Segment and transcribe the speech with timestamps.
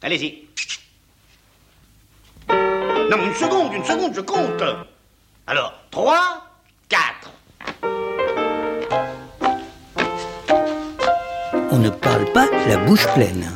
[0.00, 0.46] Allez-y.
[2.48, 4.62] Non, une seconde, une seconde, je compte.
[5.46, 6.44] Alors, 3,
[6.88, 7.30] 4.
[11.72, 13.52] On ne parle pas la bouche pleine.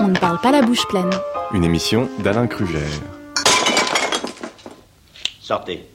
[0.00, 1.10] On ne parle pas la bouche pleine.
[1.52, 2.88] Une émission d'Alain Kruger.
[5.40, 5.88] Sortez.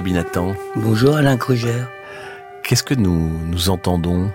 [0.00, 0.54] Toby Nathan.
[0.76, 1.84] Bonjour Alain Kruger.
[2.62, 4.32] Qu'est-ce que nous, nous entendons?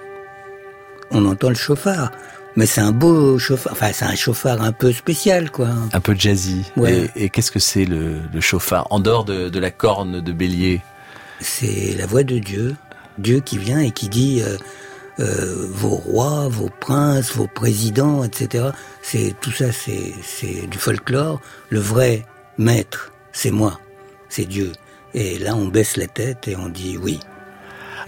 [1.09, 2.11] On entend le chauffard.
[2.55, 5.69] Mais c'est un beau chauffard, enfin c'est un chauffard un peu spécial quoi.
[5.91, 6.71] Un peu jazzy.
[6.77, 7.09] Ouais.
[7.15, 8.85] Et, et qu'est-ce que c'est le, le chauffard?
[8.91, 10.81] En dehors de, de la corne de bélier
[11.39, 12.75] C'est la voix de Dieu.
[13.17, 14.57] Dieu qui vient et qui dit euh,
[15.19, 18.65] euh, vos rois, vos princes, vos présidents, etc.
[19.01, 21.41] C'est tout ça, c'est du folklore.
[21.69, 22.23] Le vrai
[22.59, 23.79] maître, c'est moi,
[24.29, 24.71] c'est Dieu.
[25.17, 27.21] Et là, on baisse la tête et on dit oui.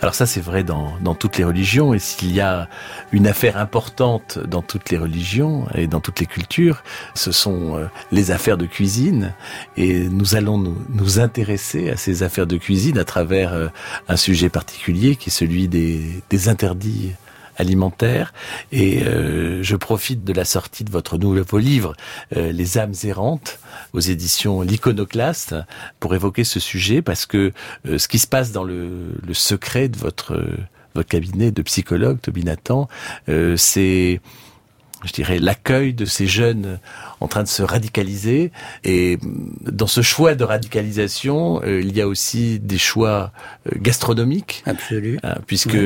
[0.01, 2.69] Alors ça c'est vrai dans, dans toutes les religions et s'il y a
[3.11, 6.83] une affaire importante dans toutes les religions et dans toutes les cultures,
[7.15, 9.33] ce sont euh, les affaires de cuisine
[9.75, 13.69] et nous allons nous, nous intéresser à ces affaires de cuisine à travers euh,
[14.07, 17.13] un sujet particulier qui est celui des, des interdits
[17.57, 18.33] alimentaire.
[18.71, 21.93] Et euh, je profite de la sortie de votre nouveau livre
[22.35, 23.59] euh, Les âmes errantes
[23.93, 25.55] aux éditions L'Iconoclaste
[25.99, 27.51] pour évoquer ce sujet parce que
[27.87, 30.39] euh, ce qui se passe dans le, le secret de votre
[30.95, 32.87] votre cabinet de psychologue Toby Nathan
[33.29, 34.19] euh, c'est
[35.03, 36.79] je dirais, l'accueil de ces jeunes
[37.19, 38.51] en train de se radicaliser.
[38.83, 39.17] Et
[39.61, 43.31] dans ce choix de radicalisation, euh, il y a aussi des choix
[43.67, 45.19] euh, gastronomiques, Absolu.
[45.23, 45.77] hein, puisque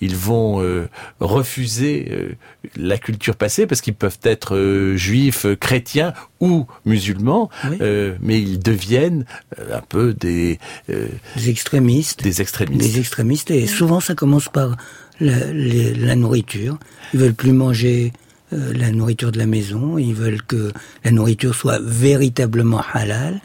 [0.00, 0.88] ils vont euh,
[1.20, 2.28] refuser euh,
[2.76, 7.78] la culture passée, parce qu'ils peuvent être euh, juifs, chrétiens ou musulmans, Oui.
[7.80, 9.24] euh, mais ils deviennent
[9.60, 10.58] euh, un peu des,
[10.90, 12.22] euh, Des extrémistes.
[12.22, 12.80] des extrémistes.
[12.80, 13.50] Des extrémistes.
[13.50, 14.76] Et souvent, ça commence par
[15.20, 16.78] la, les- la nourriture.
[17.14, 18.12] Ils veulent plus manger
[18.56, 19.98] euh, la nourriture de la maison.
[19.98, 20.72] Ils veulent que
[21.04, 23.40] la nourriture soit véritablement halal.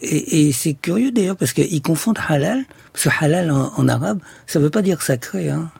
[0.00, 2.64] Et, c'est curieux d'ailleurs parce qu'ils confondent halal.
[2.92, 5.70] Parce que halal en, arabe, ça veut pas dire sacré, hein.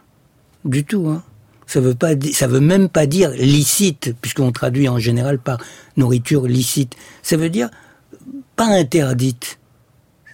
[0.65, 1.23] Du tout, hein.
[1.67, 5.59] Ça veut pas, ça veut même pas dire licite, puisqu'on traduit en général par
[5.97, 6.97] nourriture licite.
[7.23, 7.69] Ça veut dire
[8.57, 9.59] pas interdite.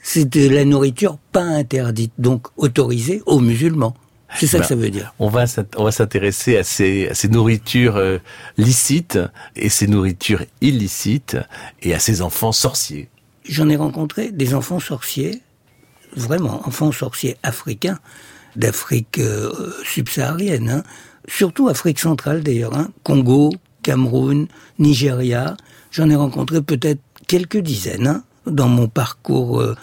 [0.03, 3.97] C'est de la nourriture pas interdite, donc autorisée aux musulmans.
[4.39, 5.15] C'est ça Ben, que ça veut dire.
[5.19, 8.19] On va s'int- on va s'intéresser à ces, à ces nourritures euh,
[8.59, 9.19] licites
[9.57, 11.37] et ces nourritures illicites
[11.83, 13.09] et à ces enfants sorciers.
[13.49, 15.41] J'en ai rencontré des enfants sorciers,
[16.17, 17.99] vraiment enfants sorciers africains,
[18.57, 19.53] d'Afrique euh,
[19.85, 20.83] subsaharienne, hein.
[21.29, 22.91] surtout Afrique centrale d'ailleurs, hein.
[23.03, 23.51] Congo,
[23.83, 24.47] Cameroun,
[24.79, 25.57] Nigeria.
[25.91, 29.75] J'en ai rencontré peut-être quelques dizaines hein, dans mon parcours euh,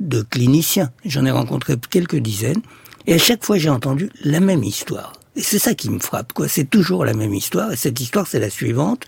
[0.00, 0.90] de clinicien.
[1.04, 2.60] J'en ai rencontré quelques dizaines.
[3.06, 5.12] Et à chaque fois, j'ai entendu la même histoire.
[5.36, 6.48] Et c'est ça qui me frappe, quoi.
[6.48, 7.72] C'est toujours la même histoire.
[7.72, 9.04] Et cette histoire, c'est la suivante.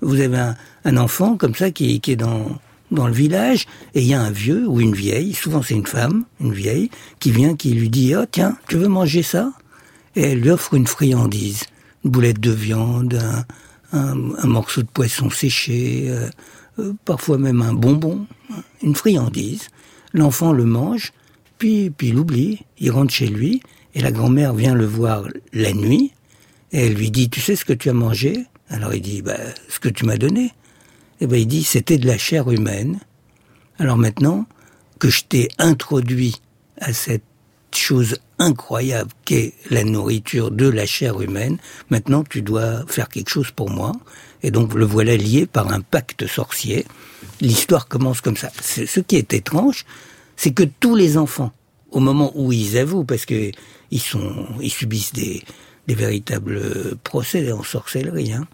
[0.00, 0.52] Vous avez
[0.84, 2.58] un, enfant comme ça qui, est dans,
[2.90, 5.86] dans le village, et il y a un vieux ou une vieille, souvent c'est une
[5.86, 9.52] femme, une vieille, qui vient, qui lui dit, oh tiens, tu veux manger ça?
[10.14, 11.64] Et elle lui offre une friandise,
[12.04, 13.18] une boulette de viande,
[13.92, 16.28] un morceau de poisson séché, euh,
[16.78, 19.68] euh, parfois même un bonbon, hein, une friandise.
[20.12, 21.12] L'enfant le mange,
[21.58, 23.62] puis, puis il oublie, il rentre chez lui,
[23.94, 26.12] et la grand-mère vient le voir la nuit,
[26.72, 28.44] et elle lui dit, tu sais ce que tu as mangé?
[28.68, 30.52] Alors il dit, bah, ce que tu m'as donné.
[31.20, 33.00] Et ben il dit, c'était de la chair humaine.
[33.78, 34.46] Alors maintenant
[34.98, 36.36] que je t'ai introduit
[36.78, 37.22] à cette
[37.74, 41.58] chose incroyable qu'est la nourriture de la chair humaine,
[41.90, 43.92] maintenant tu dois faire quelque chose pour moi.
[44.42, 46.84] Et donc le voilà lié par un pacte sorcier.
[47.40, 48.50] L'histoire commence comme ça.
[48.60, 49.84] Ce qui est étrange,
[50.36, 51.52] c'est que tous les enfants,
[51.90, 53.50] au moment où ils avouent, parce que
[53.90, 55.42] ils subissent des,
[55.88, 58.46] véritables procès en sorcellerie, hein,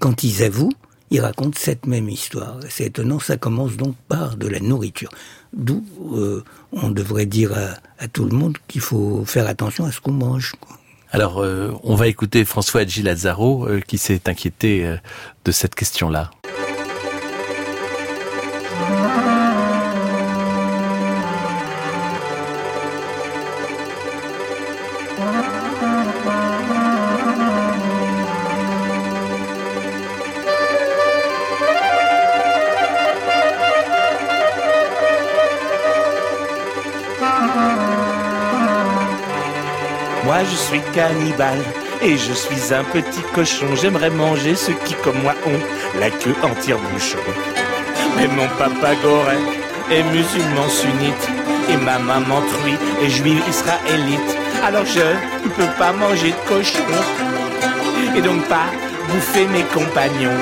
[0.00, 0.72] quand ils avouent,
[1.10, 2.58] ils racontent cette même histoire.
[2.68, 5.10] C'est étonnant, ça commence donc par de la nourriture.
[5.52, 5.84] D'où
[6.14, 7.52] euh, on devrait dire
[7.98, 10.54] à, tout le monde qu'il faut faire attention à ce qu'on mange.
[11.12, 14.96] Alors, euh, on va écouter François Hadji Lazaro euh, qui s'est inquiété euh,
[15.44, 16.30] de cette question-là.
[40.70, 41.64] Suis cannibale
[42.00, 43.66] et je suis un petit cochon.
[43.74, 47.18] J'aimerais manger ceux qui, comme moi, ont la queue en tire-bouchon.
[48.16, 49.38] Mais mon papa Goré
[49.90, 51.28] est musulman sunnite
[51.72, 54.30] et ma maman truie est juive israélite.
[54.64, 55.00] Alors je
[55.44, 56.92] ne peux pas manger de cochon
[58.16, 58.70] et donc pas
[59.08, 60.40] bouffer mes compagnons.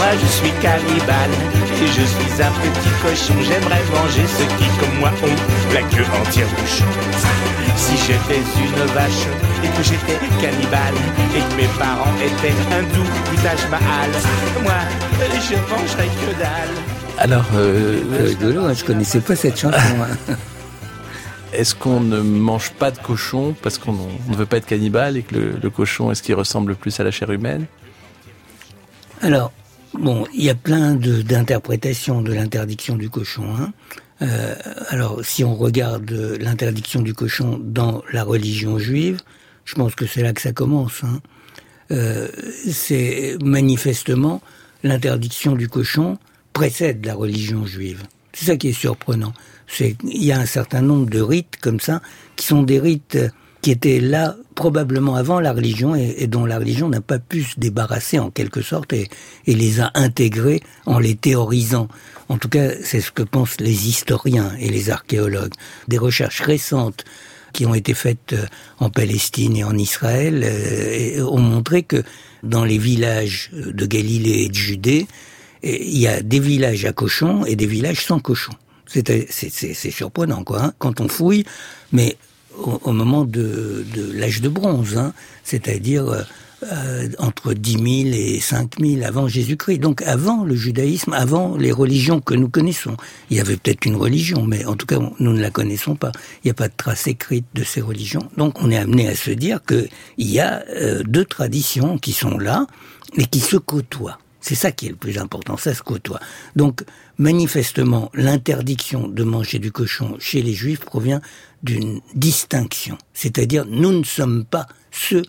[0.00, 1.30] Moi je suis cannibale
[1.82, 3.34] et je suis un petit cochon.
[3.42, 6.86] J'aimerais manger ceux qui, comme moi, ont la queue en tire-bouchon.
[7.76, 9.26] Si j'étais une vache
[9.62, 10.94] et que j'étais cannibale
[11.36, 14.10] et que mes parents étaient hindous du Taj Mahal,
[14.62, 14.72] moi
[15.34, 16.74] je mangerais que dalle.
[17.18, 19.76] Alors, euh, rigolo, hein, je connaissais pas cette chanson.
[19.76, 20.34] hein.
[21.52, 25.18] est-ce qu'on ne mange pas de cochon parce qu'on on ne veut pas être cannibale
[25.18, 27.66] et que le, le cochon, est-ce qu'il ressemble plus à la chair humaine?
[29.22, 29.52] Alors,
[29.94, 33.44] bon, il y a plein d'interprétations de, l'interdiction du cochon.
[33.56, 33.72] hein.
[34.22, 34.54] Euh,
[34.88, 36.10] alors, si on regarde
[36.40, 39.20] l'interdiction du cochon dans la religion juive,
[39.64, 41.02] je pense que c'est là que ça commence.
[41.04, 41.20] hein.
[41.90, 42.28] Euh,
[42.70, 44.42] c'est manifestement
[44.84, 46.18] l'interdiction du cochon
[46.52, 48.02] précède la religion juive.
[48.32, 49.32] C'est ça qui est surprenant.
[49.80, 52.00] Il y a un certain nombre de rites comme ça
[52.36, 53.18] qui sont des rites
[53.62, 57.42] qui étaient là probablement avant la religion et, et dont la religion n'a pas pu
[57.42, 59.08] se débarrasser en quelque sorte et,
[59.46, 61.88] et les a intégrés en les théorisant.
[62.28, 65.52] En tout cas, c'est ce que pensent les historiens et les archéologues.
[65.88, 67.04] Des recherches récentes
[67.52, 68.46] qui ont été faites euh,
[68.78, 72.02] en Palestine et en Israël euh, ont montré que
[72.42, 75.06] dans les villages de Galilée et de Judée,
[75.62, 78.54] il y a des villages à cochons et des villages sans cochons.
[78.86, 81.44] C'est surprenant, quoi, hein, quand on fouille,
[81.92, 82.16] mais
[82.56, 85.12] au, moment de, l'âge de bronze, hein,
[85.44, 86.22] c'est-à-dire euh,
[86.62, 89.78] euh, entre 10 000 et 5 000 avant Jésus-Christ.
[89.78, 92.96] Donc avant le judaïsme, avant les religions que nous connaissons.
[93.30, 96.12] Il y avait peut-être une religion, mais en tout cas, nous ne la connaissons pas.
[96.44, 98.28] Il n'y a pas de trace écrite de ces religions.
[98.36, 99.88] Donc on est amené à se dire qu'il
[100.18, 102.66] y a euh, deux traditions qui sont là
[103.16, 104.18] et qui se côtoient.
[104.40, 106.18] C'est ça qui est le plus important, ça se côtoie.
[106.56, 106.82] Donc,
[107.18, 111.20] manifestement, l'interdiction de manger du cochon chez les juifs provient
[111.62, 112.96] d'une distinction.
[113.14, 115.22] C'est-à-dire, nous ne sommes pas ceux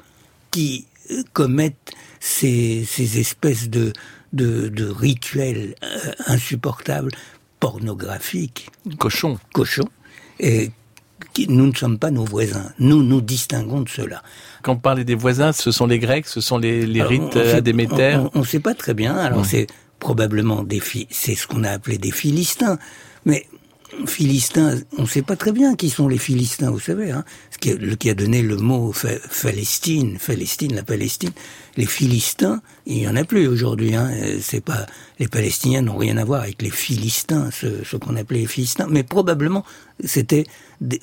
[0.52, 3.94] qui euh, commettent ces, ces espèces de,
[4.34, 7.12] de, de rituels euh, insupportables,
[7.60, 9.38] pornographiques, Cochon.
[9.54, 9.88] cochons,
[10.40, 10.72] et
[11.48, 12.72] nous ne sommes pas nos voisins.
[12.80, 14.24] Nous nous distinguons de cela.
[14.64, 17.38] Quand on parlait des voisins, ce sont les Grecs, ce sont les, rites on- on
[17.38, 18.20] euh, sait- à Déméter.
[18.34, 19.16] On ne sait pas très bien.
[19.16, 19.68] Alors c'est
[20.00, 20.82] probablement des
[21.12, 22.78] c'est ce qu'on a appelé des Philistins.
[23.26, 23.46] Mais
[24.06, 27.58] Philistins, on ne sait pas très bien qui sont les Philistins, vous savez, hein, ce
[27.58, 28.94] qui, a, donné le mot
[29.42, 31.32] Palestine, Palestine, la Palestine.
[31.78, 33.96] Les Philistins, il y en a plus aujourd'hui.
[33.96, 34.86] Hein, euh, c'est pas
[35.20, 38.88] les Palestiniens n'ont rien à voir avec les Philistins, ce, ce qu'on appelait les Philistins,
[38.90, 39.64] mais probablement
[40.04, 40.46] c'était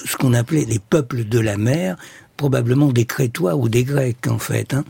[0.05, 1.97] ce qu'on appelait les peuples de la mer,
[2.37, 4.75] probablement des Crétois ou des Grecs en fait.
[4.75, 4.85] Hein.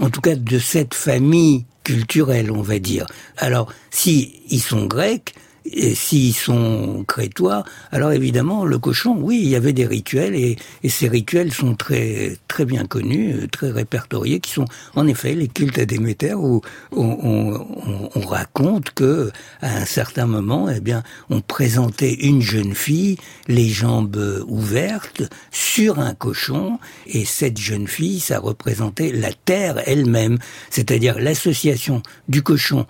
[0.00, 3.06] En tout cas, de cette famille culturelle, on va dire.
[3.36, 5.34] Alors, si ils sont grecs,
[5.66, 10.56] et s'ils sont crétois, alors évidemment, le cochon, oui, il y avait des rituels, et,
[10.82, 15.34] et ces rituels sont très très bien connus, euh, très répertoriés, qui sont en effet
[15.34, 16.60] les cultes à Déméter, où
[16.92, 17.54] on, on-
[17.86, 19.30] on- on raconte que
[19.62, 23.16] à un certain moment, eh bien, on présentait une jeune fille,
[23.48, 30.38] les jambes ouvertes, sur un cochon, et cette jeune fille, ça représentait la terre elle-même,
[30.70, 32.86] c'est-à-dire l'association du cochon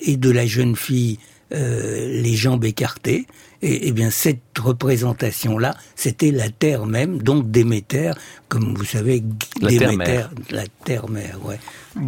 [0.00, 1.18] et de la jeune fille
[1.52, 3.26] euh, les jambes écartées.
[3.60, 8.12] Et, et bien cette représentation-là, c'était la terre même, donc Déméter,
[8.48, 9.22] comme vous savez,
[9.60, 11.58] La Déméter, la terre-mère, ouais.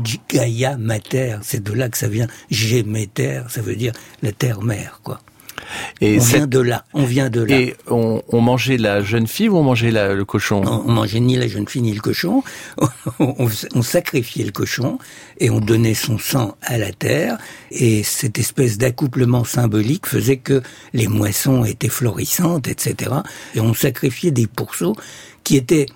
[0.05, 2.29] G- Gaïa mater, c'est de là que ça vient.
[2.51, 3.93] Géméter, ça veut dire
[4.23, 5.21] la terre-mère, quoi.
[6.01, 7.57] Et, on cette- vient de là, on vient de là.
[7.59, 10.63] et on, on mangeait la jeune fille ou on mangeait la- le cochon?
[10.67, 12.43] On, on mangeait ni la jeune fille ni le cochon.
[13.19, 14.99] On, on sacrifiait le cochon
[15.39, 17.37] et on donnait son sang à la terre.
[17.71, 20.63] Et cette espèce d'accouplement symbolique faisait que
[20.95, 23.13] les moissons étaient florissantes, etc.
[23.55, 24.95] Et on sacrifiait des pourceaux
[25.45, 25.87] qui étaient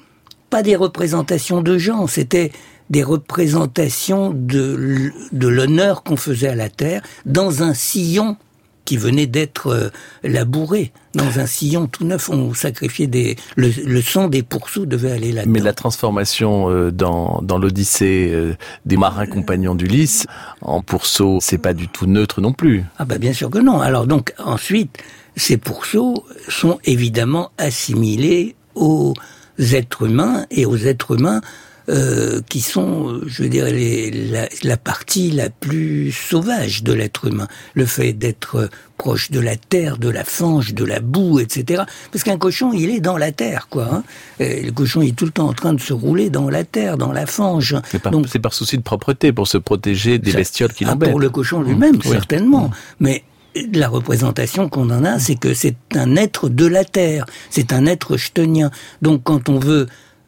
[0.50, 2.52] pas des représentations de gens, c'était
[2.90, 8.36] des représentations de l'honneur qu'on faisait à la terre dans un sillon
[8.84, 9.90] qui venait d'être euh,
[10.22, 10.92] labouré.
[11.14, 13.36] Dans un sillon tout neuf, on sacrifiait des...
[13.56, 15.52] Le, le sang des pourceaux devait aller là-dedans.
[15.52, 20.26] Mais la transformation euh, dans, dans l'Odyssée euh, des marins compagnons d'Ulysse
[20.60, 22.84] en pourceau, c'est pas du tout neutre non plus.
[22.98, 23.80] Ah bah bien sûr que non.
[23.80, 24.98] Alors donc ensuite,
[25.36, 29.14] ces pourceaux sont évidemment assimilés aux
[29.58, 31.40] êtres humains et aux êtres humains
[31.88, 36.92] euh, qui sont, euh, je veux dire, les, la, la, partie la plus sauvage de
[36.92, 37.46] l'être humain.
[37.74, 41.82] Le fait d'être proche de la terre, de la fange, de la boue, etc.
[42.10, 43.88] Parce qu'un cochon, il est dans la terre, quoi.
[43.92, 44.02] Hein.
[44.40, 46.96] le cochon, il est tout le temps en train de se rouler dans la terre,
[46.96, 47.76] dans la fange.
[47.90, 51.10] C'est par, Donc, par souci de propreté, pour se protéger des bestioles qui ah, l'embêtent.
[51.10, 52.70] Pour le cochon lui-même, certainement.
[53.00, 53.24] Mais
[53.72, 57.86] la représentation qu'on en a, c'est que c'est un être de la terre, c'est un
[57.86, 58.70] être chtonien.
[59.02, 59.86] Donc quand on veut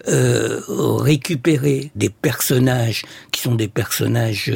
[0.09, 4.53] euh, récupérer des personnages qui sont des personnages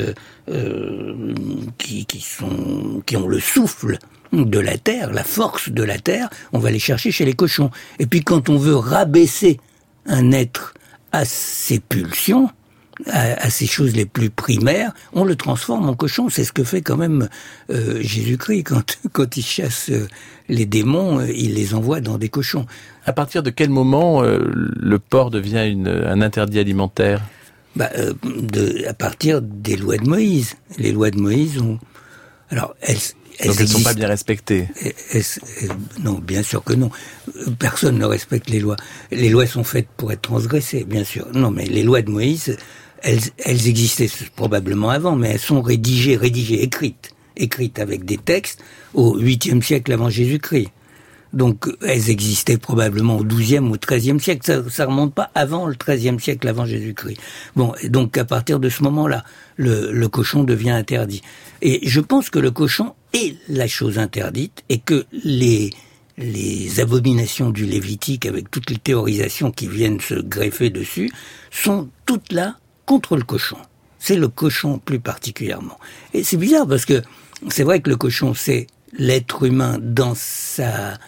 [0.49, 1.35] euh,
[1.79, 3.99] qui, qui, sont qui ont le souffle
[4.33, 7.71] de la terre, la force de la terre, on va les chercher chez les cochons.
[7.99, 9.59] Et puis quand on veut rabaisser
[10.07, 10.75] un être
[11.13, 12.49] à ses pulsions,
[13.07, 16.29] à, ces choses les plus primaires, on le transforme en cochon.
[16.29, 17.29] C'est ce que fait quand même
[17.71, 20.09] euh, Jésus-Christ quand, quand il chasse euh,
[20.49, 22.67] les démons, euh, il les envoie dans des cochons.
[23.07, 27.23] À partir de quel moment le porc devient une, un interdit alimentaire?
[27.77, 27.91] Bah,
[28.25, 30.57] de, À partir des lois de Moïse.
[30.79, 31.79] Les lois de Moïse ont...
[32.51, 32.99] Alors, elles,
[33.47, 34.69] donc elles ne sont pas bien respectées.
[36.03, 36.91] non, bien sûr que non.
[37.59, 38.77] Personne ne respecte les lois.
[39.11, 41.27] Les lois sont faites pour être transgressées, bien sûr.
[41.33, 42.57] Non, mais les lois de Moïse,
[43.03, 48.63] elles, elles existaient probablement avant, mais elles sont rédigées, rédigées, écrites, écrites avec des textes
[48.93, 50.69] au 8e siècle avant Jésus-Christ.
[51.33, 55.75] Donc elles existaient probablement au 12e ou 13e siècle, ça, ça remonte pas avant le
[55.75, 57.19] 13e siècle avant Jésus-Christ.
[57.55, 59.25] Bon, et donc à partir de ce moment-là,
[59.57, 61.23] le, le, cochon devient interdit.
[61.63, 65.71] Et je pense que le cochon est la chose interdite et que les
[66.21, 71.11] les abominations du Lévitique, avec toutes les théorisations qui viennent se greffer dessus,
[71.51, 73.57] sont toutes là contre le cochon.
[73.99, 75.79] C'est le cochon plus particulièrement.
[76.15, 77.03] Et c'est bizarre parce que
[77.49, 80.99] c'est vrai que le cochon, c'est l'être humain dans sa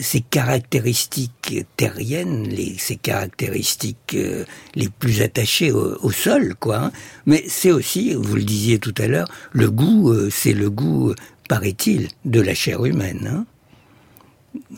[0.00, 6.76] ses caractéristiques terriennes, les, ses caractéristiques euh, les plus attachées au, sol, quoi.
[6.76, 6.92] Hein.
[7.26, 11.14] Mais c'est aussi, vous le disiez tout à l'heure, le goût, euh, c'est le goût,
[11.48, 13.28] paraît-il, de la chair humaine.
[13.30, 13.44] Hein.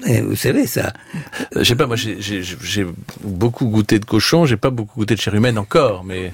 [0.07, 0.93] Eh, vous savez ça
[1.57, 2.87] euh, Je sais pas, moi j'ai
[3.23, 6.31] beaucoup goûté de cochon, j'ai pas beaucoup goûté de chair humaine encore, mais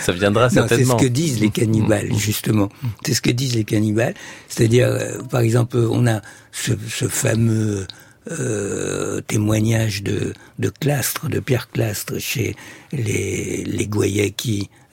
[0.00, 0.96] ça viendra certainement.
[0.96, 2.18] C'est ce que disent les cannibales, mm.
[2.18, 2.68] justement.
[3.04, 4.14] C'est ce que disent les cannibales.
[4.48, 6.20] C'est-à-dire, euh, par exemple, on a
[6.52, 7.86] ce, ce fameux
[8.30, 12.56] euh, témoignage de, de Clastre, de Pierre Clastre chez
[12.92, 13.88] les, les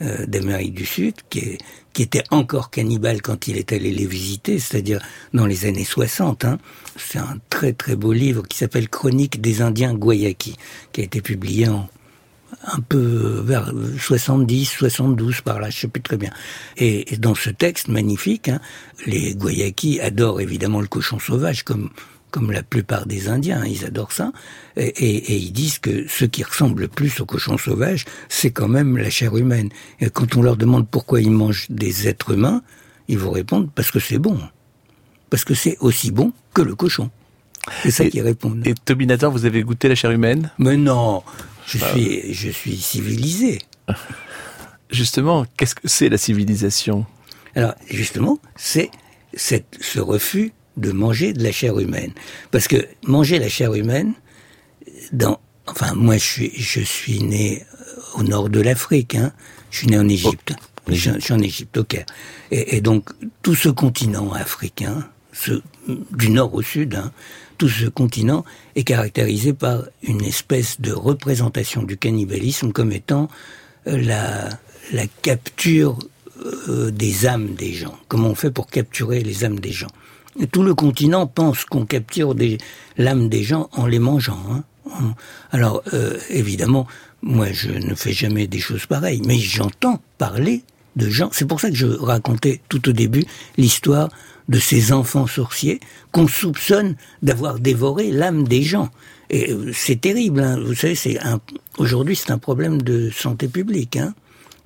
[0.02, 1.58] euh, d'Amérique du Sud, qui, est,
[1.94, 5.00] qui était encore cannibale quand il est allé les visiter, c'est-à-dire
[5.34, 6.46] dans les années 60.
[6.46, 6.60] Hein.
[6.98, 10.58] C'est un très très beau livre qui s'appelle Chronique des Indiens Guayaki,
[10.92, 11.90] qui a été publié en
[12.64, 16.32] un peu vers 70, 72 par là, je sais plus très bien.
[16.78, 18.60] Et, dans ce texte magnifique, hein,
[19.06, 21.90] les Guayaki adorent évidemment le cochon sauvage comme
[22.32, 24.32] comme la plupart des Indiens, ils adorent ça,
[24.78, 28.98] et, ils disent que ce qui ressemble le plus au cochon sauvage, c'est quand même
[28.98, 29.70] la chair humaine.
[30.00, 32.64] Et quand on leur demande pourquoi ils mangent des êtres humains,
[33.08, 34.40] ils vous répondent parce que c'est bon.
[35.30, 37.12] Parce que c'est aussi bon que le cochon.
[37.84, 38.66] C'est ça qu'ils répondent.
[38.66, 40.52] Et Tobinator, vous avez goûté la chair humaine?
[40.58, 41.24] Mais non,
[41.68, 43.60] je bah, suis, je suis civilisé.
[44.90, 47.06] Justement, qu'est-ce que c'est la civilisation?
[47.56, 48.90] Alors, justement, c'est
[49.36, 52.14] ce refus de manger de la chair humaine.
[52.52, 54.14] Parce que manger la chair humaine,
[55.12, 59.34] dans, enfin, moi, je suis, je suis né euh, au nord de l'Afrique, hein.
[59.70, 60.54] Je suis né en Égypte.
[60.58, 62.06] Oh, je, suis en Égypte, au Caire.
[62.52, 63.10] Et, donc,
[63.42, 67.14] tout ce continent africain, ce, du nord au sud, hein,
[67.58, 68.44] tout ce continent
[68.76, 73.30] est caractérisé par une espèce de représentation du cannibalisme comme étant
[73.88, 74.50] euh, la,
[74.92, 75.98] la capture
[76.68, 77.98] euh, des âmes des gens.
[78.08, 79.92] Comment on fait pour capturer les âmes des gens?
[80.52, 82.36] Tout le continent pense qu'on capture
[82.98, 84.40] l'âme des gens en les mangeant.
[84.50, 84.64] Hein.
[85.52, 86.88] Alors, euh, évidemment,
[87.22, 90.64] moi, je ne fais jamais des choses pareilles, mais j'entends parler
[90.96, 91.30] de gens.
[91.32, 93.24] C'est pour ça que je racontais tout au début
[93.58, 94.10] l'histoire
[94.50, 95.80] de ces enfants sorciers
[96.12, 98.90] qu'on soupçonne d'avoir dévoré l'âme des gens.
[99.30, 100.60] Et euh, c'est terrible, hein.
[100.60, 101.40] vous savez, c'est un,
[101.78, 103.96] aujourd'hui c'est un problème de santé publique.
[103.96, 104.14] Hein.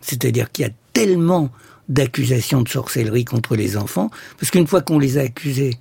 [0.01, 1.51] C'est-à-dire qu'il y a tellement
[1.89, 5.77] d'accusations de sorcellerie contre les enfants, parce qu'une fois qu'on les a accusés,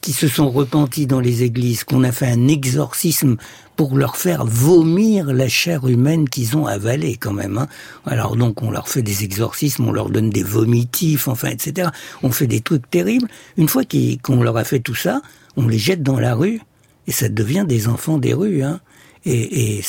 [0.00, 3.36] qui se sont repentis dans les églises, qu'on a fait un exorcisme
[3.76, 7.58] pour leur faire vomir la chair humaine qu'ils ont avalée quand même.
[7.58, 7.68] Hein.
[8.06, 11.90] Alors donc on leur fait des exorcismes, on leur donne des vomitifs, enfin etc.
[12.22, 13.28] On fait des trucs terribles.
[13.56, 13.82] Une fois
[14.22, 15.20] qu'on leur a fait tout ça,
[15.56, 16.60] on les jette dans la rue
[17.06, 18.62] et ça devient des enfants des rues.
[18.62, 18.80] Hein.
[19.24, 19.80] Et,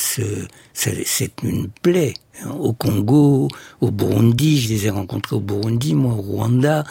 [0.74, 2.14] c'est une plaie
[2.58, 3.50] au Congo,
[3.82, 6.84] au Burundi, je les ai rencontrés au Burundi, moi au Rwanda.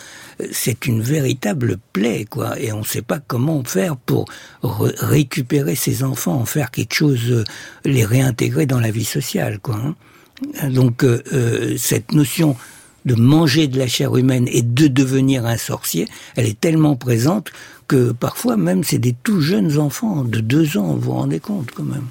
[0.52, 2.58] C'est une véritable plaie, quoi.
[2.60, 4.26] Et on ne sait pas comment faire pour
[4.62, 7.44] récupérer ces enfants, en faire quelque chose,
[7.84, 9.76] les réintégrer dans la vie sociale, quoi.
[9.76, 9.94] Hein.
[10.70, 12.56] Donc euh, euh, cette notion
[13.04, 17.50] de manger de la chair humaine et de devenir un sorcier, elle est tellement présente
[17.86, 21.70] que parfois même c'est des tout jeunes enfants de deux ans, vous vous rendez compte
[21.70, 22.06] quand même.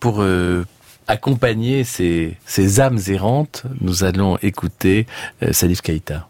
[0.00, 0.64] Pour euh,
[1.06, 2.36] accompagner ces,
[2.80, 5.06] âmes errantes, nous allons écouter
[5.42, 6.28] euh, Salif Keïta.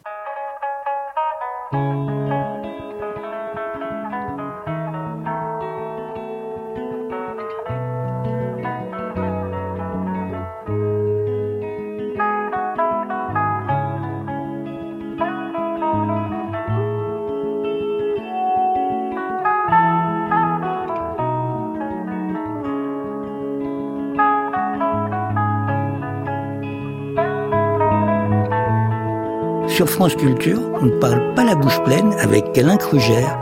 [29.78, 33.38] Sur France Culture, on ne parle pas la bouche pleine avec Alain Krugère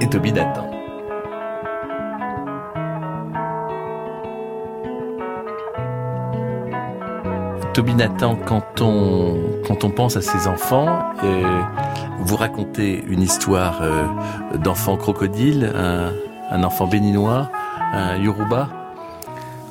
[0.00, 0.68] et Toby Nathan.
[7.74, 9.36] Toby Nathan, quand on,
[9.68, 11.60] quand on pense à ces enfants, euh,
[12.18, 14.02] vous racontez une histoire euh,
[14.56, 16.10] d'enfant crocodile, un,
[16.50, 17.52] un, enfant béninois,
[17.92, 18.68] un Yoruba?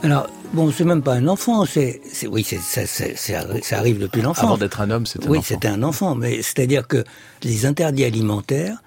[0.04, 4.44] Alors, bon, c'est même pas un enfant, c'est, oui, c'est, ça, ça, arrive depuis l'enfance.
[4.44, 5.48] Avant d'être un homme, c'était un oui, enfant.
[5.48, 7.04] Oui, c'était un enfant, mais c'est-à-dire que
[7.44, 8.78] les interdits alimentaires,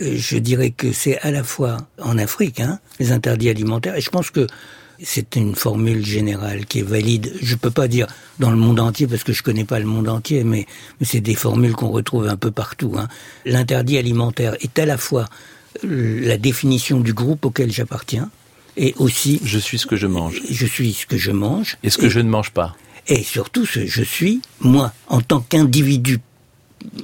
[0.00, 4.00] euh, je dirais que c'est à la fois en Afrique, hein, les interdits alimentaires, et
[4.00, 4.46] je pense que
[5.02, 7.32] c'est une formule générale qui est valide.
[7.42, 8.06] Je peux pas dire
[8.38, 10.66] dans le monde entier parce que je connais pas le monde entier, mais,
[11.00, 12.94] mais c'est des formules qu'on retrouve un peu partout.
[12.96, 13.08] Hein.
[13.44, 15.26] L'interdit alimentaire est à la fois
[15.82, 18.30] la définition du groupe auquel j'appartiens
[18.76, 20.40] et aussi je suis ce que je mange.
[20.50, 22.76] Je suis ce que je mange et ce que et, je ne mange pas.
[23.06, 26.18] Et surtout ce je suis moi en tant qu'individu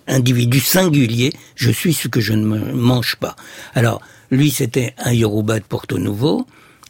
[0.07, 3.37] individu singulier, je suis ce que je ne mange pas.
[3.75, 4.01] Alors,
[4.31, 6.47] lui, c'était un Yoruba de Porto Novo,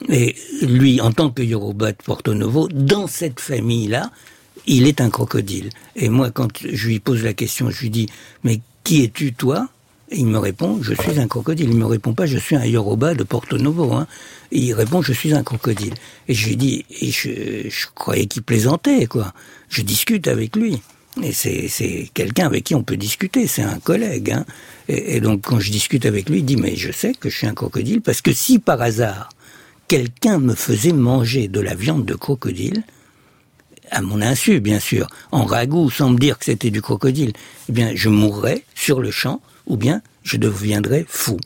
[0.08, 4.10] et lui, en tant que Yoruba de Porto Novo, dans cette famille-là,
[4.66, 5.70] il est un crocodile.
[5.96, 8.06] Et moi, quand je lui pose la question, je lui dis,
[8.44, 9.68] mais qui es-tu, toi?
[10.12, 11.70] Il me répond, je suis un crocodile.
[11.70, 13.92] Il me répond pas, je suis un Yoruba de Porto Novo.
[13.92, 14.06] Hein.
[14.50, 15.94] Il répond, je suis un crocodile.
[16.28, 19.32] Et je lui dis, et je, je croyais qu'il plaisantait, quoi.
[19.68, 20.82] Je discute avec lui.
[21.22, 24.30] Et c'est quelqu'un avec qui on peut discuter, c'est un collègue.
[24.30, 24.44] Hein.
[24.88, 27.36] Et, et, donc quand je discute avec lui, il dit mais je sais que je
[27.36, 29.28] suis un crocodile parce que si par hasard
[29.88, 32.84] quelqu'un me faisait manger de la viande de crocodile,
[33.90, 37.32] à mon insu bien sûr, en ragoût sans me dire que c'était du crocodile,
[37.68, 41.38] eh bien je mourrais sur le champ ou bien je deviendrais fou.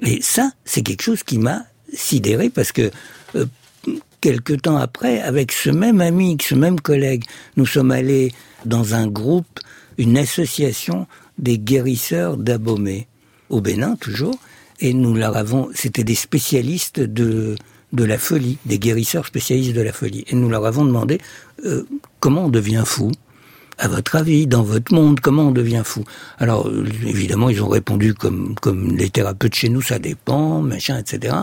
[0.00, 2.90] Et ça, c'est quelque chose qui m'a sidéré parce que
[3.36, 3.46] euh,
[4.20, 7.24] quelque temps après, avec ce même ami, ce même collègue,
[7.56, 8.32] nous sommes allés
[8.64, 9.60] dans un groupe,
[9.98, 11.06] une association
[11.38, 13.08] des guérisseurs d'Abomey,
[13.50, 14.38] au Bénin toujours,
[14.80, 17.56] et nous leur avons, c'était des spécialistes de,
[17.92, 21.18] de la folie, des guérisseurs spécialistes de la folie, et nous leur avons demandé
[21.64, 21.86] euh,
[22.20, 23.10] comment on devient fou
[23.78, 26.04] à votre avis, dans votre monde, comment on devient fou?
[26.38, 26.70] Alors,
[27.06, 31.36] évidemment, ils ont répondu comme, comme les thérapeutes chez nous, ça dépend, machin, etc.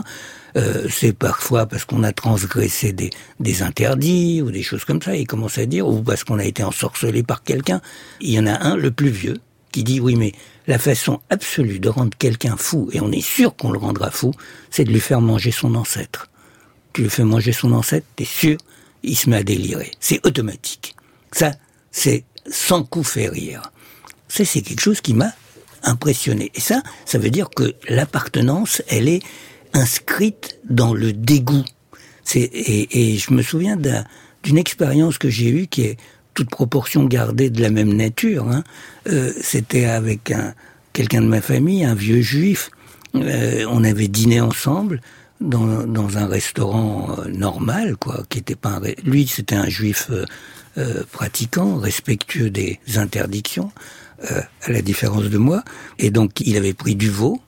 [0.56, 5.14] Euh, c'est parfois parce qu'on a transgressé des, des interdits ou des choses comme ça,
[5.14, 7.80] ils commencent à dire, ou parce qu'on a été ensorcelé par quelqu'un.
[8.20, 9.38] Il y en a un, le plus vieux,
[9.72, 10.32] qui dit, oui, mais
[10.66, 14.32] la façon absolue de rendre quelqu'un fou, et on est sûr qu'on le rendra fou,
[14.70, 16.28] c'est de lui faire manger son ancêtre.
[16.92, 18.56] Tu lui fais manger son ancêtre, t'es sûr,
[19.02, 19.92] il se met à délirer.
[20.00, 20.94] C'est automatique.
[21.32, 21.52] Ça,
[21.90, 23.62] c'est sans coup fait rire.
[24.28, 25.32] C'est quelque chose qui m'a
[25.82, 26.50] impressionné.
[26.54, 29.22] Et ça, ça veut dire que l'appartenance, elle est
[29.72, 31.64] inscrite dans le dégoût.
[32.24, 35.96] C'est, et, et je me souviens d'une expérience que j'ai eue qui est
[36.34, 38.48] toute proportion gardée de la même nature.
[38.48, 38.62] Hein.
[39.08, 40.54] Euh, C'était avec un,
[40.92, 42.70] quelqu'un de ma famille, un vieux juif.
[43.16, 45.00] Euh, on avait dîné ensemble
[45.40, 50.08] dans, dans un restaurant euh, normal, quoi, qui était pas un, lui, c'était un juif
[50.10, 50.24] euh,
[50.78, 53.72] euh, pratiquant, respectueux des interdictions,
[54.30, 55.64] euh, à la différence de moi.
[55.98, 57.40] Et donc, il avait pris du veau.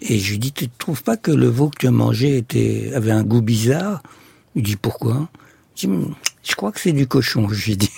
[0.00, 2.36] Et je lui dis, tu ne trouves pas que le veau que tu as mangé
[2.36, 4.02] était, avait un goût bizarre?
[4.56, 5.28] Il dit, pourquoi?
[5.76, 5.98] Je dis,
[6.42, 7.92] je crois que c'est du cochon, je lui dis.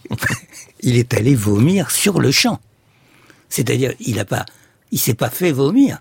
[0.80, 2.60] il est allé vomir sur le champ.
[3.48, 4.46] C'est-à-dire, il a pas,
[4.90, 6.00] il s'est pas fait vomir.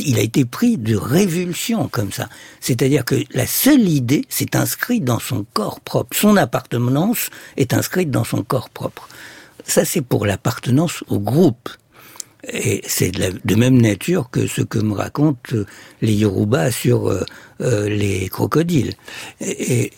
[0.00, 2.28] Il a été pris de révulsion comme ça.
[2.60, 6.16] C'est-à-dire que la seule idée s'est inscrite dans son corps propre.
[6.16, 9.08] Son appartenance est inscrite dans son corps propre.
[9.64, 11.68] Ça, c'est pour l'appartenance au groupe.
[12.52, 15.56] Et c'est de, même nature que ce que me racontent
[16.00, 17.22] les Yoruba sur euh,
[17.60, 18.94] euh, les crocodiles.
[19.40, 19.92] Et,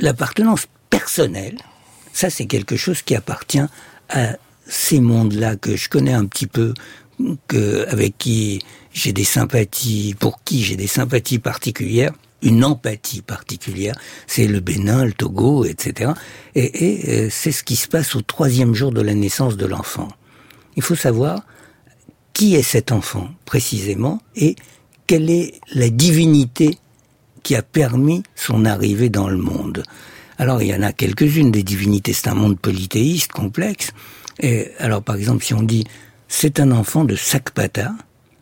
[0.00, 1.58] l'appartenance personnelle,
[2.12, 3.66] ça c'est quelque chose qui appartient
[4.08, 6.72] à ces mondes-là que je connais un petit peu,
[7.90, 8.60] avec qui
[8.92, 12.12] j'ai des sympathies, pour qui j'ai des sympathies particulières.
[12.40, 13.96] une empathie particulière.
[14.28, 16.12] C'est le Bénin, le Togo, etc.
[16.54, 20.08] Et, et c'est ce qui se passe au troisième jour de la naissance de l'enfant.
[20.76, 21.42] Il faut savoir
[22.32, 24.54] qui est cet enfant précisément et
[25.08, 26.78] quelle est la divinité
[27.42, 29.82] qui a permis son arrivée dans le monde.
[30.38, 33.90] Alors il y en a quelques-unes des divinités, c'est un monde polythéiste complexe.
[34.38, 35.84] Et alors par exemple si on dit
[36.28, 37.92] c'est un enfant de Sakpata,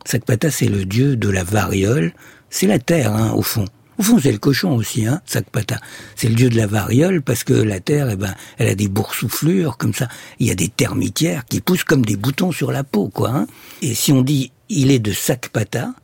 [0.07, 2.13] Sakpata c'est le dieu de la variole,
[2.49, 3.67] c'est la terre hein, au fond.
[3.99, 5.81] Au fond, c'est le cochon aussi, hein, Sakpata.
[6.17, 8.89] C'est le dieu de la variole parce que la terre, eh ben, elle a des
[8.89, 10.09] boursouflures comme ça.
[10.39, 13.31] Il y a des termitières qui poussent comme des boutons sur la peau, quoi.
[13.31, 13.47] Hein.
[13.81, 15.95] Et si on dit il est de Sakpata,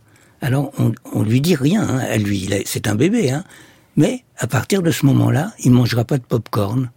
[0.40, 2.48] alors on, on lui dit rien hein, à lui.
[2.64, 3.44] C'est un bébé, hein.
[3.96, 6.90] Mais à partir de ce moment-là, il mangera pas de pop-corn,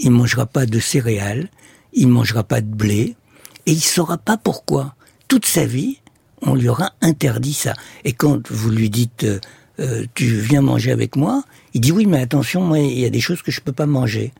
[0.00, 1.48] il mangera pas de céréales,
[1.92, 3.14] il mangera pas de blé,
[3.66, 4.95] et il saura pas pourquoi.
[5.28, 5.98] Toute sa vie,
[6.42, 7.74] on lui aura interdit ça.
[8.04, 9.40] Et quand vous lui dites euh,
[9.78, 11.42] euh, tu viens manger avec moi
[11.74, 13.86] Il dit oui, mais attention, moi, il y a des choses que je peux pas
[13.86, 14.32] manger.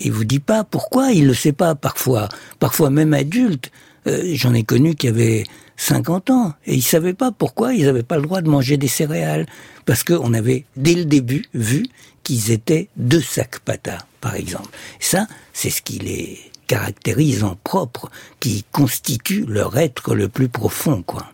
[0.00, 2.28] Il vous dit pas pourquoi, il le sait pas parfois.
[2.58, 3.72] Parfois même adulte,
[4.06, 5.44] euh, j'en ai connu qui avaient
[5.76, 8.88] 50 ans et ils savaient pas pourquoi ils n'avaient pas le droit de manger des
[8.88, 9.46] céréales
[9.84, 11.86] parce qu'on avait dès le début vu
[12.22, 14.68] qu'ils étaient deux sacs pata, par exemple.
[15.00, 21.02] Ça, c'est ce qui les caractérise en propre, qui constitue leur être le plus profond,
[21.02, 21.26] quoi.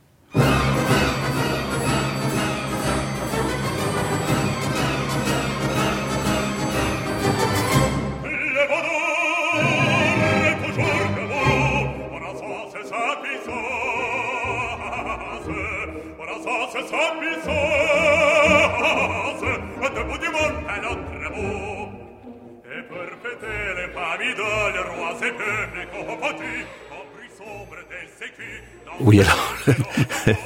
[29.12, 29.54] Oui, alors,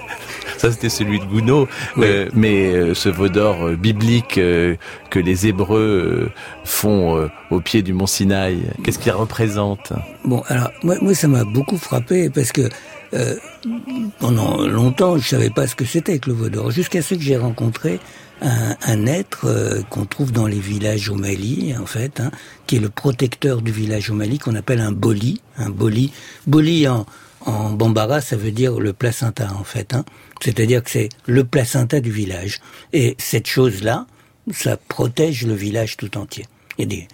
[0.59, 5.47] ça c'était celui de Gounod, euh, mais euh, ce veau d'or euh, biblique que les
[5.47, 6.33] Hébreux
[6.65, 9.93] font au pied du mont Sinaï, qu'est-ce qu'il représente?
[10.25, 12.69] Bon, alors moi, moi ça m'a beaucoup frappé parce que
[14.19, 17.21] pendant longtemps je savais pas ce que c'était que le veau d'or, jusqu'à ce que
[17.21, 18.01] j'ai rencontré
[18.43, 19.47] un, un être
[19.91, 22.33] qu'on trouve dans les villages au Mali, en fait, hein,
[22.67, 26.13] qui est le protecteur du village au Mali, qu'on appelle un boli, un boli,
[26.49, 27.07] boli en
[27.47, 29.95] en bambara, ça veut dire le placenta en fait.
[29.95, 30.05] Hein.
[30.43, 32.61] C'est-à-dire que c'est le placenta du village.
[32.93, 34.07] Et cette chose-là,
[34.53, 36.47] ça protège le village tout entier.
[36.79, 37.07] Il y,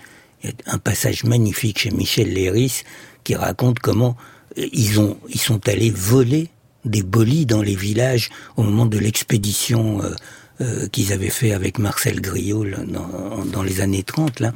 [0.49, 2.83] a un passage magnifique chez Michel Léris
[3.25, 4.17] qui raconte comment
[4.59, 6.49] euh, ils ont ils sont allés voler
[6.85, 10.15] des bolis dans les villages au moment de l'expédition euh,
[10.61, 14.53] euh, qu'ils avaient fait avec Marcel Griot dans, dans, les années 30 là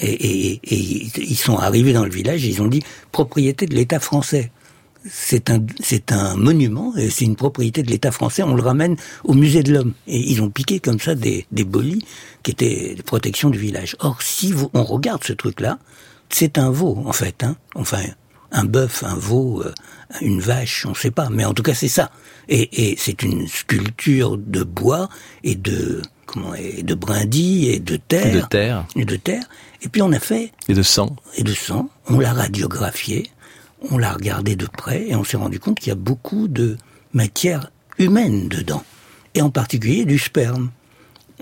[0.00, 3.74] et, et, et, ils sont arrivés dans le village et ils ont dit propriété de
[3.74, 4.50] l'État français
[5.06, 8.42] c'est un, c'est un monument, c'est une propriété de l'État français.
[8.42, 9.92] On le ramène au musée de l'homme.
[10.06, 12.04] Et ils ont piqué comme ça des, des bolis
[12.42, 13.96] qui étaient de protection du village.
[14.00, 15.78] Or, si on regarde ce truc-là,
[16.30, 17.42] c'est un veau, en fait.
[17.42, 17.56] Hein.
[17.74, 18.02] Enfin,
[18.52, 19.72] un bœuf, un veau, euh,
[20.20, 21.28] une vache, on ne sait pas.
[21.30, 22.10] Mais en tout cas, c'est ça.
[22.48, 25.08] Et, et c'est une sculpture de bois
[25.44, 28.34] et de comment et de brindilles et de terre.
[28.34, 28.86] De terre.
[28.96, 29.44] Et de terre.
[29.82, 30.52] Et puis on a fait.
[30.68, 31.16] Et de sang.
[31.36, 31.88] Et de sang.
[32.08, 33.30] On l'a radiographié
[33.90, 36.76] on l'a regardé de près et on s'est rendu compte qu'il y a beaucoup de
[37.12, 38.84] matière humaine dedans,
[39.34, 40.70] et en particulier du sperme.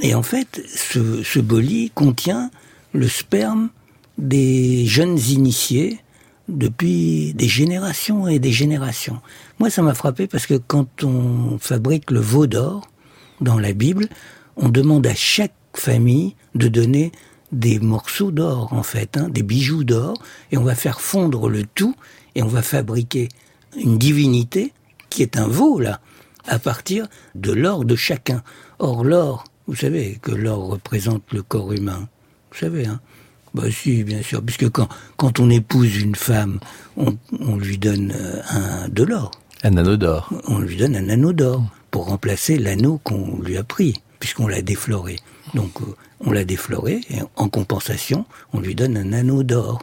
[0.03, 2.51] Et en fait, ce, ce boli contient
[2.92, 3.70] le sperme
[4.18, 5.99] des jeunes initiés
[6.49, 9.20] depuis des générations et des générations.
[9.59, 12.87] Moi, ça m'a frappé parce que quand on fabrique le veau d'or
[13.40, 14.09] dans la Bible,
[14.57, 17.12] on demande à chaque famille de donner
[17.53, 20.16] des morceaux d'or, en fait, hein, des bijoux d'or,
[20.51, 21.94] et on va faire fondre le tout
[22.37, 23.29] et on va fabriquer
[23.77, 24.72] une divinité
[25.11, 26.01] qui est un veau, là,
[26.44, 28.42] à partir de l'or de chacun.
[28.79, 32.09] Or, l'or, vous savez que l'or représente le corps humain.
[32.53, 33.01] Vous savez, hein
[33.55, 36.61] Bah si, bien sûr, puisque quand, quand on épouse une femme,
[36.96, 39.31] on, on lui donne euh, un, de l'or.
[39.64, 40.31] Un anneau d'or.
[40.46, 44.61] On lui donne un anneau d'or pour remplacer l'anneau qu'on lui a pris, puisqu'on l'a
[44.61, 45.16] défloré.
[45.55, 49.81] Donc, euh, on l'a défloré, et en compensation, on lui donne un anneau d'or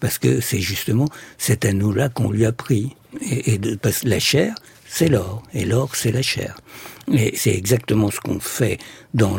[0.00, 2.94] parce que c'est justement cet anneau-là qu'on lui a pris.
[3.22, 4.54] Et, parce la chair,
[4.86, 6.56] c'est l'or, et l'or, c'est la chair.
[7.10, 8.78] Et c'est exactement ce qu'on fait
[9.14, 9.38] dans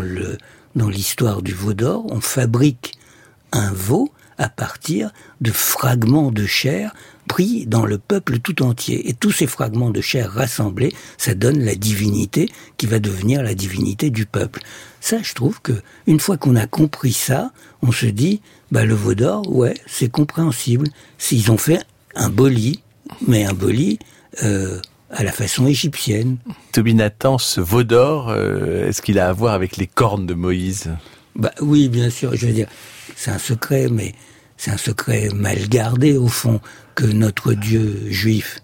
[0.76, 2.06] dans l'histoire du veau d'or.
[2.10, 2.94] On fabrique
[3.52, 6.94] un veau à partir de fragments de chair
[7.28, 9.10] pris dans le peuple tout entier.
[9.10, 13.54] Et tous ces fragments de chair rassemblés, ça donne la divinité qui va devenir la
[13.54, 14.62] divinité du peuple.
[15.02, 15.74] Ça, je trouve que
[16.08, 20.10] une fois qu'on a compris ça, on se dit, bah le veau d'or, ouais, c'est
[20.10, 20.88] compréhensible.
[21.18, 21.80] S'ils ont fait
[22.16, 22.82] un boli,
[23.28, 24.00] mais un boli
[24.44, 26.38] euh, à la façon égyptienne.
[26.72, 30.34] Toby Nathan, ce veau d'or, euh, est-ce qu'il a à voir avec les cornes de
[30.34, 30.92] Moïse?
[31.36, 32.36] Bah oui, bien sûr.
[32.36, 32.68] Je veux dire,
[33.16, 34.14] c'est un secret, mais
[34.58, 36.60] c'est un secret mal gardé au fond
[36.96, 38.62] que notre Dieu juif,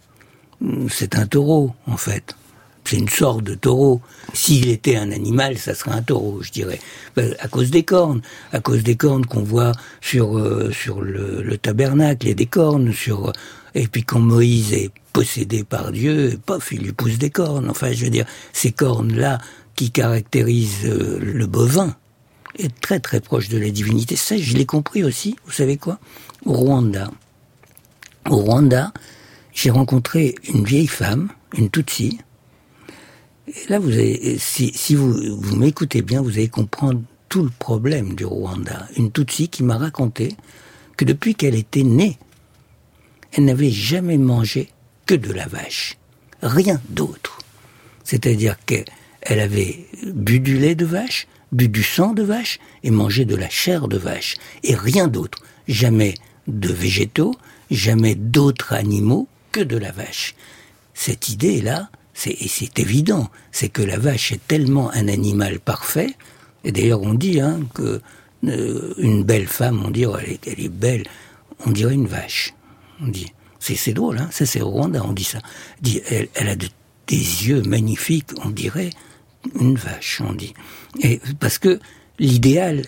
[0.90, 2.36] c'est un taureau en fait.
[2.84, 4.02] C'est une sorte de taureau.
[4.34, 6.80] S'il était un animal, ça serait un taureau, je dirais.
[7.16, 11.44] Ben, à cause des cornes, à cause des cornes qu'on voit sur euh, sur le,
[11.44, 13.32] le, tabernacle, a des cornes sur.
[13.76, 17.70] Et puis quand Moïse est possédé par Dieu, pof, il lui pousse des cornes.
[17.70, 19.40] Enfin, je veux dire, ces cornes là
[19.76, 21.96] qui caractérisent euh, le bovin
[22.58, 24.16] est très très proche de la divinité.
[24.16, 25.36] Ça, je l'ai compris aussi.
[25.46, 26.00] Vous savez quoi?
[26.46, 27.10] Au Rwanda.
[28.30, 28.94] Au Rwanda,
[29.54, 32.20] j'ai rencontré une vieille femme, une Tutsi,
[33.48, 33.92] et là, vous
[34.38, 38.88] si, vous m'écoutez bien, vous allez comprendre tout le problème du Rwanda.
[38.98, 40.36] Une Tutsi qui m'a raconté
[40.96, 42.18] que depuis qu'elle était née,
[43.34, 44.70] elle n'avait jamais mangé
[45.06, 45.98] que de la vache.
[46.42, 47.40] Rien d'autre.
[48.04, 48.86] C'est-à-dire qu'elle
[49.40, 53.50] avait bu du lait de vache, bu du sang de vache et mangé de la
[53.50, 54.36] chair de vache.
[54.64, 55.40] Et rien d'autre.
[55.68, 56.16] Jamais
[56.48, 57.36] de végétaux,
[57.72, 60.36] jamais d'autres animaux que de la vache.
[60.94, 61.90] Cette idée-là,
[62.26, 66.16] et c'est évident, c'est que la vache est tellement un animal parfait,
[66.64, 68.02] et d'ailleurs on dit hein, que
[68.44, 71.04] euh, une belle femme, on dit oh, elle, est, elle, est, belle,
[71.66, 72.54] on dirait une vache.
[73.02, 75.40] On dit, c'est drôle, hein, ça c'est au Rwanda, on dit ça.
[75.82, 76.68] Dit, elle, a de,
[77.08, 78.92] des yeux magnifiques, on dirait
[79.60, 80.54] une vache, on dit.
[81.02, 81.80] Et parce que
[82.20, 82.86] l'idéal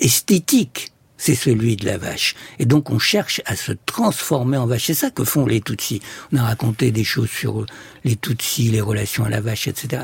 [0.00, 0.91] esthétique
[1.22, 2.34] c'est celui de la vache.
[2.58, 4.86] Et donc on cherche à se transformer en vache.
[4.86, 6.02] C'est ça que font les Tutsis.
[6.32, 7.64] On a raconté des choses sur
[8.02, 10.02] les Tutsis, les relations à la vache, etc.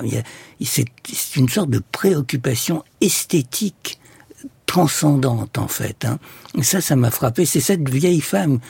[0.65, 0.87] C'est
[1.35, 3.99] une sorte de préoccupation esthétique
[4.67, 6.05] transcendante en fait.
[6.05, 6.21] Hein.
[6.57, 7.47] Et ça, ça m'a frappé.
[7.47, 8.61] C'est cette vieille femme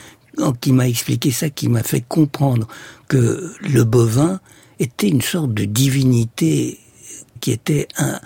[0.59, 2.67] qui m'a expliqué ça, qui m'a fait comprendre
[3.07, 4.39] que le bovin
[4.79, 6.79] était une sorte de divinité
[7.41, 8.19] qui était un,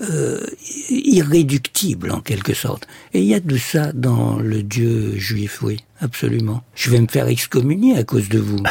[0.00, 0.40] euh,
[0.88, 2.86] irréductible en quelque sorte.
[3.12, 6.62] Et il y a de ça dans le Dieu juif, oui, absolument.
[6.74, 8.62] Je vais me faire excommunier à cause de vous.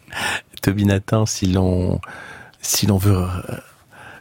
[0.62, 2.00] Toby Nathan, si l'on
[2.62, 3.56] si l'on veut euh,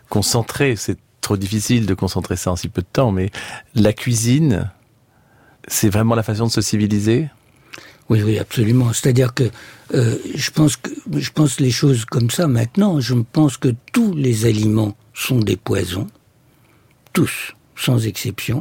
[0.10, 3.32] concentrer, c'est trop difficile de concentrer ça en si peu de temps, mais
[3.76, 4.70] la cuisine,
[5.68, 7.30] c'est vraiment la façon de se civiliser?
[8.10, 8.92] Oui, oui, absolument.
[8.92, 9.50] C'est-à-dire que
[9.94, 13.00] euh, je pense que je pense les choses comme ça maintenant.
[13.00, 16.08] Je pense que tous les aliments sont des poisons
[17.14, 18.60] tous, sans exception.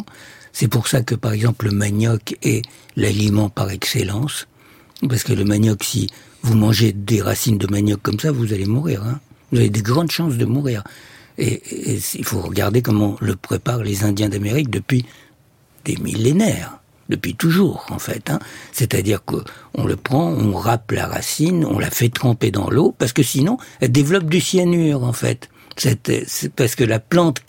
[0.53, 2.63] C'est pour ça que, par exemple, le manioc est
[2.97, 4.49] l'aliment par excellence.
[5.09, 6.09] Parce que le manioc, si
[6.43, 9.05] vous mangez des racines de manioc comme ça, vous allez mourir.
[9.05, 9.21] Hein.
[9.53, 10.83] Vous avez des grandes chances de mourir.
[11.39, 11.63] Et,
[12.15, 15.07] il faut regarder comment le préparent les Indiens d'Amérique depuis
[15.85, 18.31] des millénaires, depuis toujours en fait.
[18.31, 18.41] Hein.
[18.73, 23.13] C'est-à-dire qu'on le prend, on râpe la racine, on la fait tremper dans l'eau, parce
[23.13, 25.49] que sinon, elle développe du cyanure en fait.
[25.77, 27.41] C'est parce que la plante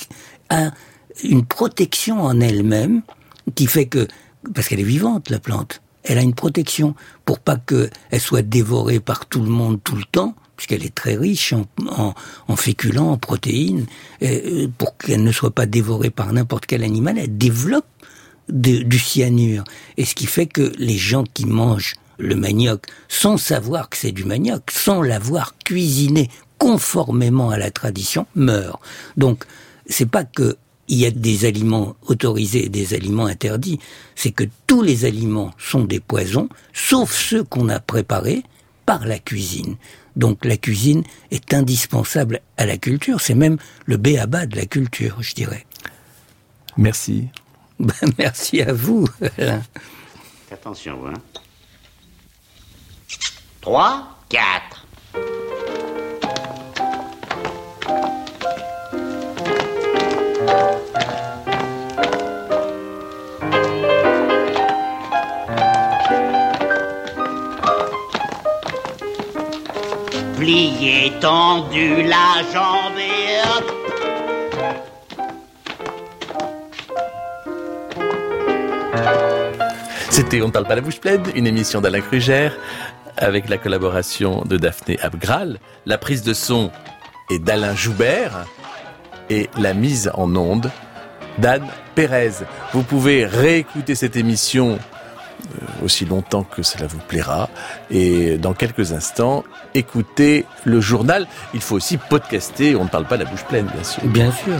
[0.50, 0.72] a
[1.24, 3.02] une protection en elle-même
[3.56, 4.08] qui fait que,
[4.54, 9.00] parce qu'elle est vivante, la plante, elle a une protection pour pas qu'elle soit dévorée
[9.00, 12.14] par tout le monde tout le temps, puisqu'elle est très riche en, en,
[12.48, 13.86] en féculents, en protéines,
[14.24, 17.86] euh, pour qu'elle ne soit pas dévorée par n'importe quel animal, elle développe
[18.50, 19.64] du cyanure.
[19.98, 24.12] Et ce qui fait que les gens qui mangent le manioc sans savoir que c'est
[24.12, 28.80] du manioc, sans l'avoir cuisiné conformément à la tradition, meurent.
[29.18, 29.46] Donc,
[29.86, 30.58] c'est pas que
[30.89, 33.80] il y a des aliments autorisés et des aliments interdits.
[34.15, 38.43] C'est que tous les aliments sont des poisons, sauf ceux qu'on a préparés
[38.86, 39.78] par la cuisine.
[40.15, 43.21] Donc la cuisine est indispensable à la culture.
[43.21, 45.65] C'est même le béaba de la culture, je dirais.
[46.75, 47.30] Merci.
[47.80, 49.08] Ben, merci à vous.
[50.52, 51.13] Attention, hein.
[53.62, 55.49] 3, 4.
[80.10, 82.56] C'était On parle pas la bouche pleine, une émission d'Alain Krugère
[83.17, 86.72] avec la collaboration de Daphné Abgral, la prise de son
[87.30, 88.45] est d'Alain Joubert
[89.30, 90.72] et la mise en onde
[91.38, 92.32] d'Anne Pérez.
[92.74, 94.80] Vous pouvez réécouter cette émission
[95.84, 97.49] aussi longtemps que cela vous plaira.
[97.89, 101.28] Et dans quelques instants, écoutez le journal.
[101.54, 102.75] Il faut aussi podcaster.
[102.75, 104.04] On ne parle pas la bouche pleine, bien sûr.
[104.06, 104.56] Bien sûr.